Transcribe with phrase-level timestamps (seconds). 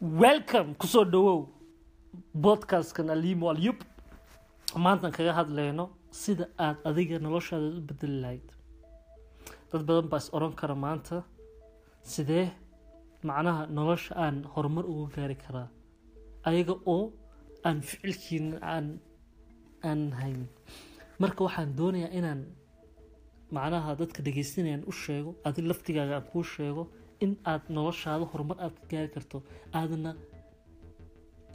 [0.00, 1.46] welcome ku soo dhawow
[2.44, 3.78] podcastkan alimo alyub
[4.84, 8.46] maantan kaga hadlayno sida aad adiga noloshaada u bedeli lahayd.
[9.70, 11.16] Dad badan baa is oran kara maanta
[12.12, 12.46] sidee
[13.28, 15.68] macnaha nolosha aan horumar ugu gaari karaa
[16.48, 17.04] ayaga oo
[17.66, 18.86] aan ficilkiina aan
[19.88, 20.40] aan hayn
[21.22, 22.40] marka waxaan doonayaa inaan
[23.56, 26.82] macnaha dadka dhegeystanayaan u sheego adi laftigaaga aan kuu sheego
[27.24, 29.38] in aad noloshaada horumar aad ka gaari karto.
[29.78, 30.10] Aadna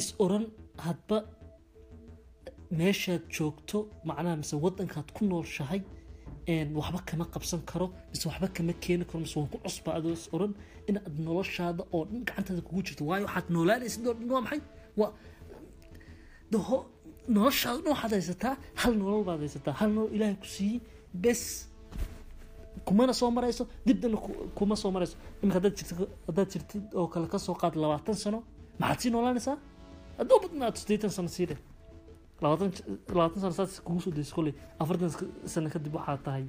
[0.00, 0.44] is oran
[0.86, 1.16] hadba
[2.80, 3.78] meeshaad joogto
[4.08, 5.80] macnaha mise wadankaad ku noolshahay
[6.80, 10.24] waxba kama qabsan karo mise waxba kama keeni karo mise waan ku cusba adoo is
[10.36, 10.52] oran
[10.88, 13.02] inaad noloshaada oo dhan gacantaada kugu jirto.
[13.10, 14.60] Waayo waxaad noolaanaysid oo dhan waa maxay?
[15.00, 15.10] Waa
[17.34, 20.80] daho noloshaada dhan waxaad haysataa hal nolol baad haysataa hal nolol ilaahay ku siiyey
[21.24, 21.42] bes.
[22.86, 24.16] Kumana soo marayso dibdana
[24.58, 25.16] kuma soo marayso.
[25.42, 28.38] Imika haddaad jirtid haddaad jirtid oo kale ka soo qaad labaatan sano
[28.80, 29.56] maxaad sii noolaanaysaa?
[30.18, 31.58] Hadduu badnaato siddeetan sano sii dheh
[32.42, 32.70] labaatan
[33.18, 35.10] labaatan sano saas kugu soo dayso kolley afartan
[35.52, 36.44] sano kadib waxaa tahay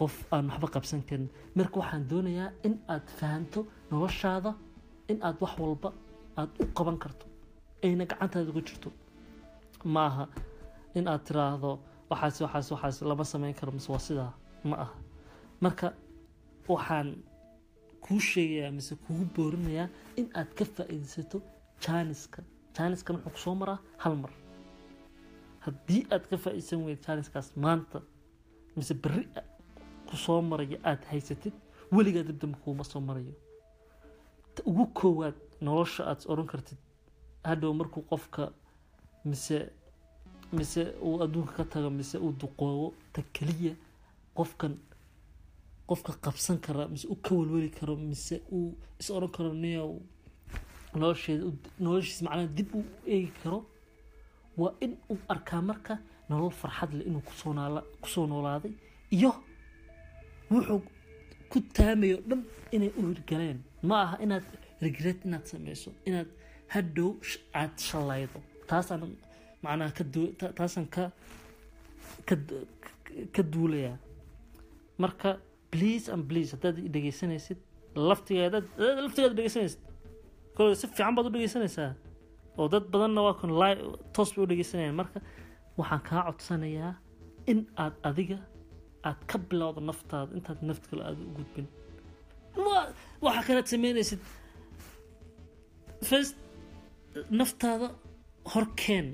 [0.00, 1.28] qof aan waxba qabsan karin.
[1.58, 4.50] Marka waxaan doonayaa in aad fahanto noloshaada
[5.10, 5.88] in aad wax walba
[6.40, 7.24] aad u qaban karto
[7.84, 8.88] ayna gacantaada uga jirto
[9.94, 10.24] ma aha
[10.98, 11.70] in aad tiraahdo
[12.10, 14.32] waxaas waxaas waxaas lama samayn karo mise waa sidaa?
[14.68, 14.94] Ma aha.
[15.64, 15.88] Marka
[16.68, 17.08] waxaan
[18.04, 19.88] kuu sheegayaa mise kugu boorinayaa
[20.20, 21.38] in aad ka faa'iidaysato
[21.84, 24.32] jaaniska wuxuu ku soo maraa hal mar.
[25.64, 27.98] Haddii aad ka faa'iidaysan weyd jaaniskaas maanta
[28.76, 29.24] mise berri
[30.08, 31.54] ku soo marayo aad haysatid
[31.96, 33.34] weligaa dibdamba kuuma soo marayo.
[34.70, 35.36] Ugu koowaad
[35.66, 36.78] nolosha aad oran kartid.
[37.48, 38.42] Hadhow markuu qofka
[39.24, 39.58] mise
[40.52, 43.74] mise uu adduunka ka tago mise uu duqoobo ta keliya
[44.36, 44.74] qofkan
[45.88, 49.90] qofka qabsan kara mise u ka welweli karo mise uu is oran karo niyow
[50.94, 51.44] nolosheeda
[51.84, 52.84] noloshiis macnaha dib uu
[53.14, 53.58] eegi karo
[54.60, 55.94] waa in uu arkaa marka
[56.28, 58.72] nolol farxad leh inuu ku soo naala ku soo noolaaday
[59.16, 59.32] iyo
[60.50, 60.80] wuxuu
[61.50, 62.42] ku taamayo dhan
[62.74, 63.58] inay u hirgaleen.
[63.88, 64.44] Ma aha inaad
[64.84, 66.28] regret inaad sameyso inaad
[66.74, 67.10] hadhow
[67.60, 69.02] aad shalaydo taasaan
[69.64, 70.22] macnaha ka du
[70.58, 71.02] taasaan ka
[73.34, 73.96] ka duulayaa
[75.02, 75.30] marka
[75.72, 77.58] please and please haddaad dhegeysanaysid
[78.08, 78.58] laftigeeda
[79.04, 79.80] laftigeeda dhegeysanaysid
[80.56, 81.90] kole si fiican baad u dhegeysanaysaa
[82.60, 83.80] oo dad badanna waa kan live
[84.14, 85.18] toos bay u dhegeysanayaan marka
[85.78, 86.92] waxaan kaa codsanayaa
[87.50, 88.38] in aad adiga
[89.08, 91.66] aad ka bilowdo naftaada intaad naft kale aada u gudbin.
[93.24, 94.20] Waxaa kalead sameynaysid.
[96.10, 96.36] First
[97.40, 97.88] naftaada
[98.52, 99.06] horkeen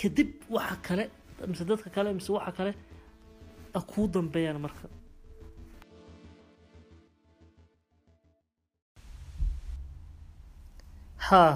[0.00, 1.04] kadib waxa kale
[1.50, 2.72] mise dadka kale mise waxa kale
[3.90, 4.86] kuu dambeeyaan marka.
[11.28, 11.54] Haa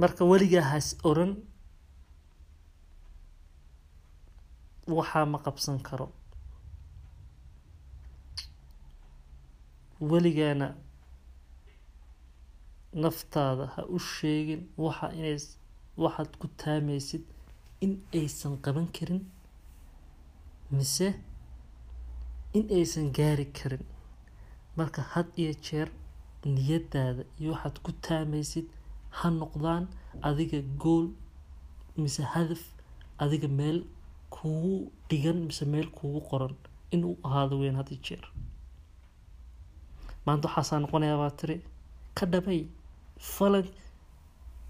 [0.00, 1.32] marka weligaa has oran
[4.96, 6.06] waxaa ma qabsan karo.
[10.10, 10.68] Weligaana
[13.02, 15.36] naftaada ha u sheegin waxa inay
[16.04, 17.22] waxaad ku taamaysid
[17.84, 19.22] in aysan qaban karin
[20.76, 21.08] mise
[22.56, 23.84] in aysan gaari karin.
[24.76, 25.88] Marka had iyo jeer
[26.54, 28.66] niyadaada iyo waxaad ku taamaysid
[29.18, 29.84] ha noqdaan
[30.28, 31.06] adiga gool
[32.02, 32.62] mise hadaf
[33.22, 33.78] adiga meel
[34.34, 34.74] kugu
[35.08, 36.54] dhigan mise meel kugu qoran.
[36.94, 38.24] Inuu ahaado weyn had iyo jeer.
[40.26, 41.56] Maanta waxaasaa noqonayaa baa tiri
[42.16, 42.60] ka dhabay
[43.34, 43.66] falan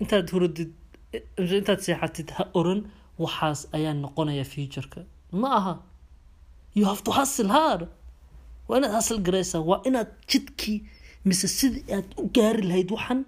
[0.01, 0.71] intaad huradid
[1.15, 2.81] intaad seexatid ha oran
[3.25, 5.01] waxaas ayaa noqonaya futureka.
[5.41, 5.75] Ma aha.
[6.79, 7.83] You have to hustle hard.
[8.69, 10.79] Waa inaad hustle garaysaa waa inaad jidkii
[11.29, 13.21] mise sidii aad u gaari lahayd waxan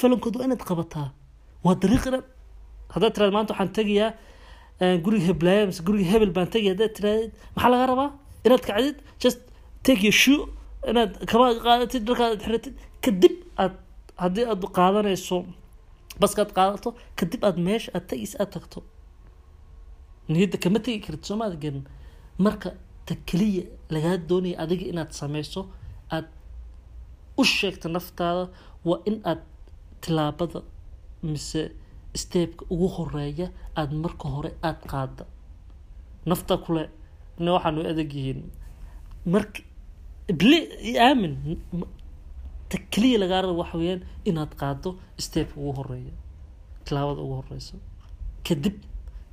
[0.00, 1.08] falankood waa inaad qabataa.
[1.64, 2.26] Waa dariiq inaad
[2.94, 4.10] haddaad tiraad maanta waxaan tegayaa
[5.04, 8.10] guriga heblaaya mise guriga hebel baan tegaya haddaad tiraadid maxaa laga rabaa?
[8.46, 9.40] Inaad kacdid just
[9.86, 10.40] take your shoe
[10.90, 12.74] inaad kaba qaadatid dharkaad xiratid
[13.04, 13.74] kadib aad
[14.22, 15.38] haddii aad qaadanayso
[16.20, 16.88] baskaad qaadato
[17.18, 18.78] kadib aad meesha aad tegaysa aad tagto
[20.32, 21.84] niyadda kama tegi kartid soomaad gelin
[22.44, 22.68] marka
[23.06, 23.64] ta keliya
[23.94, 25.60] lagaa doonaya adiga inaad sameyso
[26.16, 26.26] aad
[27.40, 28.44] u sheegta naftaada
[28.88, 29.40] waa in aad
[30.02, 30.60] tilaabada
[31.32, 31.62] mise
[32.22, 33.46] steebka ugu horreeya
[33.80, 35.24] aada marka hore aada qaada
[36.30, 36.82] nafta kule
[37.42, 38.40] n waxaan way adag yihiin
[39.34, 39.60] marka
[40.40, 40.58] bli
[41.06, 41.34] aamin
[42.70, 44.90] ta keliya lagaa raba waxa weeyaan inaad qaado
[45.24, 46.14] steebka ugu horreeya
[46.84, 47.76] tilaabada ugu horeyso
[48.46, 48.76] kadib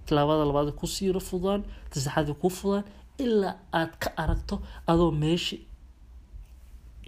[0.05, 1.61] tilaabada labaad ku sii yaro fudaan
[1.91, 2.85] tasaxaad ku fudaan
[3.23, 4.55] ilaa aad ka aragto
[4.91, 5.57] adoo meeshi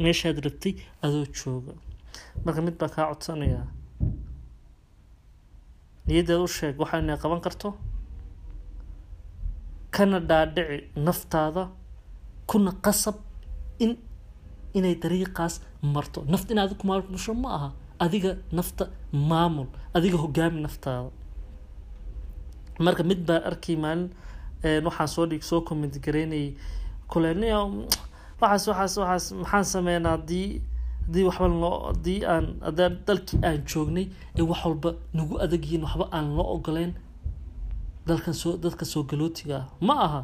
[0.04, 0.74] meeshaad rabtay
[1.06, 1.74] adoo jooga.
[2.46, 3.66] Marka mid baa kaa codsanayaa
[6.08, 7.70] niyaddeed u sheeg waxa inay qaban karto
[9.96, 11.64] kana dhaadhici naftaada
[12.50, 13.16] kuna qasab
[13.84, 13.92] in
[14.74, 16.20] inay dariiqaas marto.
[16.28, 18.84] Nafta in adiga kumaamusho ma aha adiga nafta
[19.30, 19.68] maamul.
[19.94, 21.10] Adiga hogaami naftaada.
[22.80, 24.10] Marka mid baa arkay maalin
[24.86, 26.54] waxaan soo dhig soo comment garaynayay
[27.12, 27.60] kuleniya
[28.42, 30.12] waxaas waxaas waxaas maxaan sameynaa?
[30.18, 30.62] Haddii
[31.06, 34.06] haddii waxba loo haddii aan haddaan dalkii aan joognay
[34.38, 36.94] ee wax walba nagu adag yihiin waxba aan loo ogoleyn
[38.08, 39.66] dalkan soo dadka soo galootiga ah.
[39.88, 40.22] Ma aha.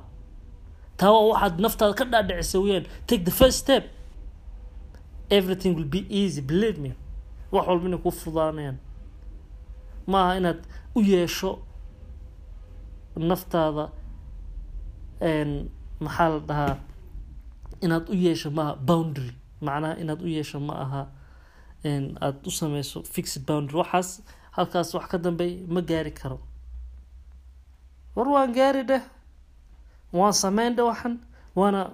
[0.98, 3.84] Taa waa waxaad naftaada ka dhaadhicisa weyaan take the first step
[5.30, 6.92] everything will be easy believe me.
[7.52, 8.78] Wax walba inay ku fudaanayaan.
[10.08, 10.60] Ma aha inaad
[10.96, 11.60] u yeesho
[13.16, 13.86] naftaada
[16.00, 16.78] maxaa la dhahaa?
[17.82, 19.34] Inaad u yeesho maaha boundary.
[19.62, 21.08] Macnaha inaad u yeesho ma aha
[21.86, 23.78] aada u sameyso fixed boundary.
[23.78, 24.22] Waxaas
[24.52, 26.40] halkaas wax ka dambeey ma gaari karo.
[28.16, 29.02] War waan gaari dheh.
[30.14, 31.20] Waan sameyn dheh waxan
[31.56, 31.92] waana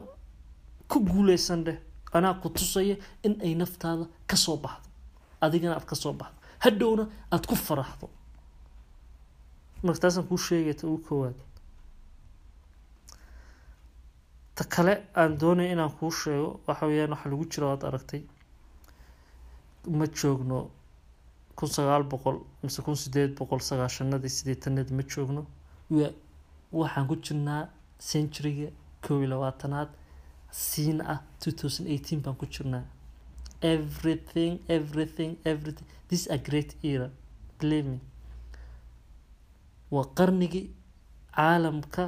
[0.88, 1.78] ku guuleysan dheh
[2.14, 4.90] anaa ku tusaya in ay naftaada ka soo baxdo.
[5.42, 6.38] Adigana aad ka soo baxdo.
[6.64, 8.08] Hadhowna aada ku faraxdo.
[9.84, 11.36] Marka taasaan kuu sheegay ta ugu koowaad.
[14.56, 18.22] Ta kale aan doonaya inaan kuu sheego waxa weyaan waxa lagu jira waad aragtay.
[19.98, 20.58] Ma joogno
[21.56, 25.42] kun sagaal boqol mise kun sideed boqol sagaashanadii sideetanadii ma joogno.
[26.80, 27.64] Waxaan ku jirnaa
[28.00, 28.70] centuryga
[29.04, 29.90] koob iyo labaatanaad
[30.64, 31.20] siina ah
[32.24, 32.84] baan ku jirnaa.
[33.74, 35.88] Everything everything everything.
[36.10, 37.08] This a great era
[37.60, 38.00] believe me.
[39.94, 40.66] Waa qarnigii
[41.36, 42.04] caalamka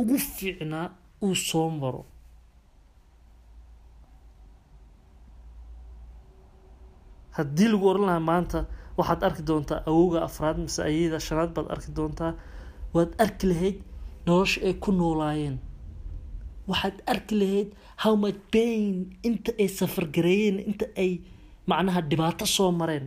[0.00, 0.86] ugu fiicnaa
[1.26, 2.02] uu soo maro.
[7.36, 8.58] Haddii lagu oran lahaa maanta
[8.98, 12.32] waxaad arki doontaa awowga afraad mise ayada shanaad baad arki doontaa
[12.94, 13.76] waad arki lahayd
[14.26, 15.56] nolosha ay ku noolaayeen
[16.70, 17.68] waxaad arki lahayd
[18.02, 21.20] how much pain inta ay safargareeyeen inta ay
[21.66, 23.06] macnaha dhibaato soo mareen.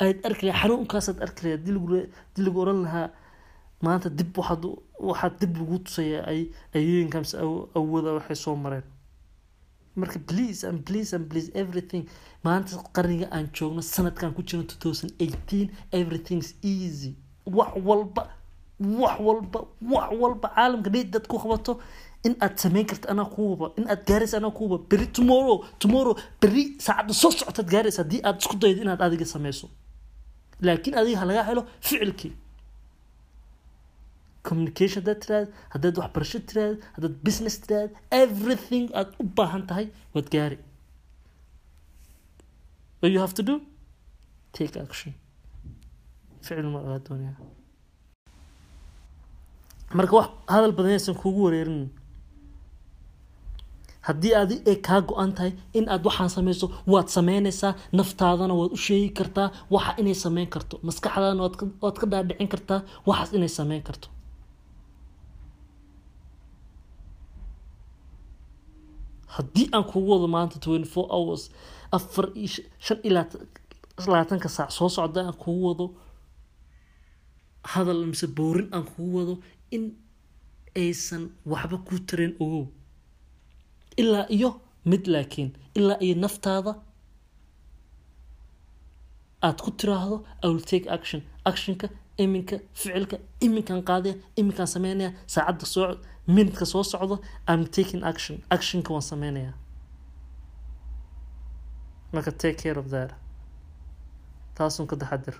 [0.00, 3.08] Ayaad arki lahayd xanuunkaasaad arki lahayd haddii lagu oran lahaa
[3.84, 4.64] maanta dib waxaad
[5.08, 6.40] waxaad dib lagu tusaya ay
[6.74, 7.34] ayooyinka mise
[7.78, 8.86] awooda waxay soo mareen.
[9.98, 12.04] Marka please and please and please everything.
[12.44, 17.12] Maanta qarniga aan joogno sanadkan ku jirno two thousand eighteen everything's easy.
[17.46, 18.22] Wax walba
[19.00, 19.58] wax walba
[19.92, 21.72] wax walba caalamka dheed dad ku qabato.
[22.26, 26.64] In aad sameyn karta anaa kuwaba in aad gaaraysa anaa kuwaba berri tomorrow tomorrow berri
[26.86, 29.66] saacadda soo socotaad gaaraysa haddii aad isku daydo inaad adiga sameyso
[30.66, 32.32] laakiin adiga ha laga helo ficilkii.
[34.48, 40.28] Communication haddaad tiraahdo haddaad waxbarasho tiraahdo haddaad business tiraahdo everything aad u baahan tahay waad
[40.34, 40.58] gaari.
[43.14, 43.54] You have to do
[44.56, 45.12] take action.
[46.42, 47.34] Ficil ma agaa doonaya
[49.96, 51.80] marka wax hadal badan aysan kuugu wareerin
[54.06, 58.78] haddii adi ay kaa go-an tahay in aad waxaan sameyso waad sameynaysaa naftaadana waad u
[58.86, 60.74] sheegi kartaa waxa inay sameyn karto.
[60.86, 61.40] Maskaxdaana
[61.82, 64.08] waad ka dhaadhicin kartaa waxaas inay sameyn karto.
[69.36, 71.42] Haddii aan kugu wado maanta twenty four hours
[71.96, 72.48] afar iyo
[72.86, 73.26] shan ilaa
[74.06, 75.86] labaatanka saac soo socda aan kugu wado
[77.72, 79.34] hadal mise boorin aan kugu wado
[79.70, 79.84] in
[80.76, 82.66] aysan waxba ku tareen ogow.
[83.96, 84.50] Ilaa iyo
[84.84, 86.72] mid laakiin ilaa iyo naftaada
[89.42, 91.22] aada ku tiraahdo i will take action.
[91.44, 95.86] Actionka iminka ficilka iminkan qaadaya iminkaan sameynaya saacadda soo
[96.26, 97.16] minutka soo socdo
[97.52, 98.36] im taking action.
[98.50, 99.52] Actionka waan sameynaya.
[102.12, 103.10] Marka take care of that.
[104.54, 105.36] Taasun ka taxadir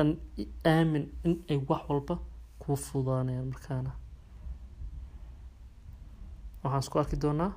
[0.00, 0.08] an
[0.72, 2.14] aamin in ay wax walba
[2.62, 3.90] kuu fudaanayaan markaana.
[6.62, 7.50] Waxaan isku arki doonaa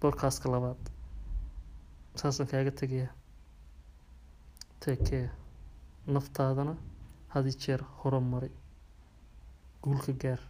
[0.00, 0.82] bodkaaska labaad.
[2.18, 3.12] Saasaan kaaga tegayaa.
[4.84, 5.24] Tekee
[6.14, 6.74] naftaadana
[7.32, 8.50] hadi jeer horumari.
[9.82, 10.40] Guulka gaar.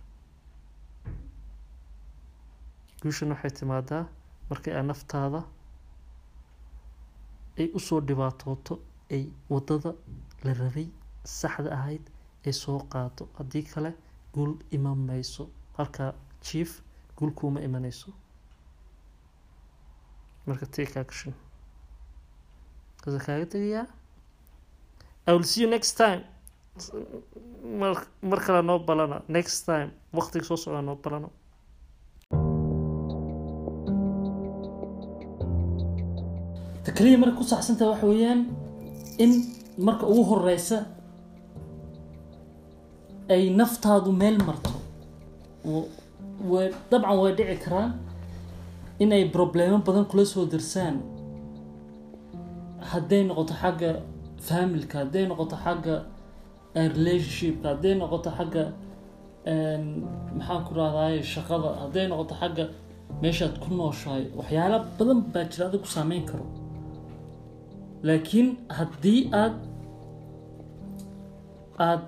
[3.02, 4.04] Guushan waxay timaadaa
[4.50, 5.40] markii aa naftaada
[7.58, 8.74] ay u soo dhibaatooto
[9.10, 9.90] ay waddada
[10.44, 10.88] la rabay
[11.24, 12.04] saxda ahayd
[12.46, 13.90] ay soo qaado haddii kale
[14.34, 16.12] guul iman mayso halkaa
[16.46, 16.82] jief
[17.16, 18.12] guul kuuma imanayso.
[20.46, 21.34] Marka take action
[23.02, 23.86] kaasa kaaga tegayaa?
[25.26, 26.24] I will see you next time.
[28.22, 29.22] Mar kale noo balana.
[29.28, 29.90] Next time.
[30.12, 31.30] Waqtiga soo socda noo balano.
[36.84, 36.90] Ta
[37.22, 38.59] marka ku saxsantaha waxa weeyaan
[39.24, 39.32] in
[39.86, 40.78] marka ugu horeysa
[43.34, 44.72] ay naftaadu meel marto.
[46.90, 47.90] Dabcan way dhici karaan
[49.02, 50.96] inay problemo badan kula soo dirsaan.
[52.90, 53.90] Hadday noqoto xagga
[54.48, 55.96] familka hadday noqoto xagga
[56.96, 58.64] relationshipka hadday noqoto xagga
[60.38, 62.64] maxaan ku rahdaay shaqada hadday noqoto xagga
[63.22, 66.44] meeshaad ku nooshahay waxyaala badan baa jira adig ku saameyn karo
[68.06, 69.56] laakiin haddii aad
[71.88, 72.02] aad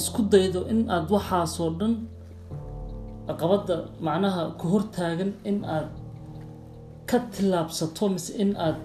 [0.00, 1.94] isku daydo in aad waxaasoo dhan
[3.28, 3.76] caqabadda
[4.06, 5.88] macnaha ku hortaagan in aad
[7.10, 8.78] ka tillaabsato mise in aad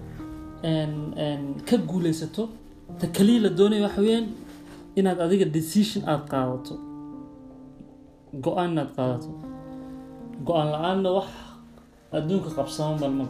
[1.67, 2.43] ka guuleysato
[2.99, 4.27] ta kaliya la doonaya waxa weeyaan
[4.99, 6.73] inaad adiga decision aada qaadato.
[8.45, 9.29] Go'aan inaad qaadato.
[10.47, 11.29] Go'aan la'aanna wax
[12.17, 13.25] adduunka qabsama balma